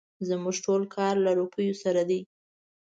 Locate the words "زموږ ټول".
0.27-0.81